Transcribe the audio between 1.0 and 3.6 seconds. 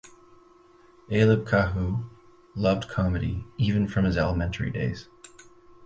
Alebcahew loved comedy